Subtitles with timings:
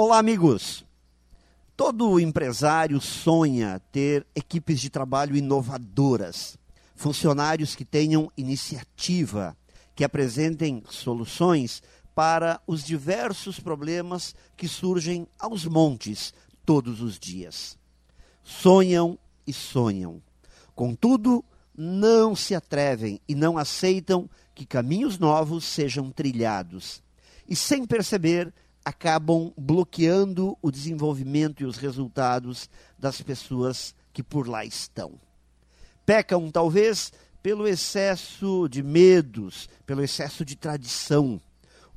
[0.00, 0.86] Olá, amigos!
[1.76, 6.56] Todo empresário sonha ter equipes de trabalho inovadoras,
[6.94, 9.56] funcionários que tenham iniciativa,
[9.96, 11.82] que apresentem soluções
[12.14, 16.32] para os diversos problemas que surgem aos montes
[16.64, 17.76] todos os dias.
[18.44, 20.22] Sonham e sonham.
[20.76, 21.44] Contudo,
[21.76, 27.02] não se atrevem e não aceitam que caminhos novos sejam trilhados.
[27.48, 28.54] E sem perceber,
[28.88, 35.20] acabam bloqueando o desenvolvimento e os resultados das pessoas que por lá estão.
[36.06, 41.38] Pecam, talvez, pelo excesso de medos, pelo excesso de tradição.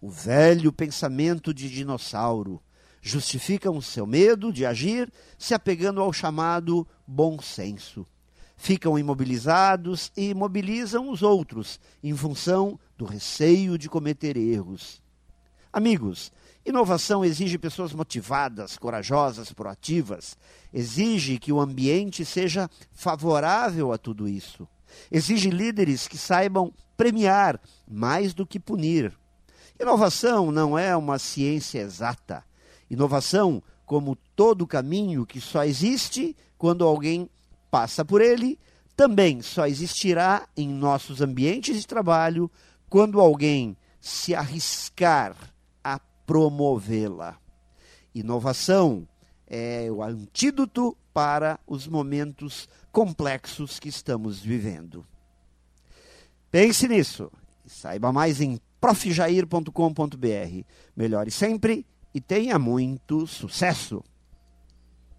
[0.02, 2.62] O velho pensamento de dinossauro.
[3.02, 8.06] Justificam o seu medo de agir se apegando ao chamado bom senso.
[8.58, 15.02] Ficam imobilizados e imobilizam os outros em função do receio de cometer erros.
[15.74, 16.34] Amigos,
[16.66, 20.38] inovação exige pessoas motivadas, corajosas, proativas.
[20.74, 24.68] Exige que o ambiente seja favorável a tudo isso.
[25.10, 27.58] Exige líderes que saibam premiar
[27.90, 29.18] mais do que punir.
[29.80, 32.44] Inovação não é uma ciência exata.
[32.90, 37.30] Inovação, como todo caminho que só existe quando alguém
[37.72, 38.60] passa por ele,
[38.94, 42.52] também só existirá em nossos ambientes de trabalho
[42.90, 45.51] quando alguém se arriscar
[46.26, 47.38] promovê-la.
[48.14, 49.08] Inovação
[49.48, 55.06] é o antídoto para os momentos complexos que estamos vivendo.
[56.50, 57.32] Pense nisso.
[57.66, 60.66] Saiba mais em profjair.com.br.
[60.96, 64.04] Melhore sempre e tenha muito sucesso!